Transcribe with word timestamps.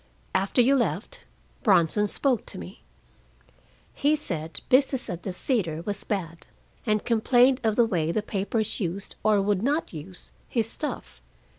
"After 0.33 0.63
you 0.63 0.75
left, 0.75 1.25
Bronson 1.61 2.07
spoke 2.07 2.47
to 2.47 2.57
me. 2.57 2.81
He 3.93 4.15
said 4.15 4.61
business 4.67 5.11
at 5.11 5.21
the 5.21 5.31
theater 5.31 5.83
was 5.85 6.03
bad, 6.03 6.47
and 6.87 7.05
complained 7.05 7.61
of 7.63 7.75
the 7.75 7.85
way 7.85 8.11
the 8.11 8.23
papers 8.23 8.79
used, 8.79 9.15
or 9.23 9.39
would 9.43 9.61
not 9.61 9.93
use, 9.93 10.31
his 10.49 10.67
stuff. 10.67 11.21